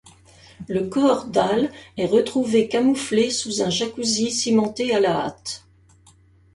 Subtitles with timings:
[0.67, 5.67] Le corps d'Al est retrouvé camouflé sous un jacuzzi cimenté à la hâte.